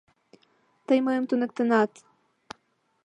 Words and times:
—Тый 0.87 0.99
мыйым 1.05 1.25
туныктенат... 1.27 1.91